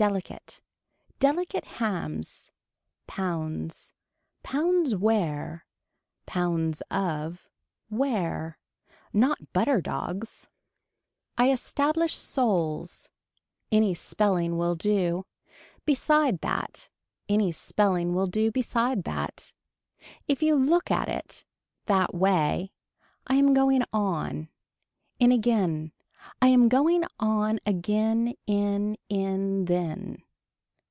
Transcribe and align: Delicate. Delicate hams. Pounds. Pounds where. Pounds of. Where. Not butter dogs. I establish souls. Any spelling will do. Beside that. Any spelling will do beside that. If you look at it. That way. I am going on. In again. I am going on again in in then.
Delicate. 0.00 0.62
Delicate 1.18 1.64
hams. 1.66 2.50
Pounds. 3.06 3.92
Pounds 4.42 4.96
where. 4.96 5.66
Pounds 6.24 6.80
of. 6.90 7.50
Where. 7.90 8.56
Not 9.12 9.52
butter 9.52 9.82
dogs. 9.82 10.48
I 11.36 11.50
establish 11.52 12.16
souls. 12.16 13.10
Any 13.70 13.92
spelling 13.92 14.56
will 14.56 14.74
do. 14.74 15.26
Beside 15.84 16.40
that. 16.40 16.88
Any 17.28 17.52
spelling 17.52 18.14
will 18.14 18.26
do 18.26 18.50
beside 18.50 19.04
that. 19.04 19.52
If 20.26 20.42
you 20.42 20.54
look 20.54 20.90
at 20.90 21.10
it. 21.10 21.44
That 21.84 22.14
way. 22.14 22.72
I 23.26 23.34
am 23.34 23.52
going 23.52 23.82
on. 23.92 24.48
In 25.18 25.30
again. 25.30 25.92
I 26.42 26.48
am 26.48 26.68
going 26.68 27.04
on 27.18 27.60
again 27.64 28.34
in 28.46 28.98
in 29.08 29.64
then. 29.64 30.22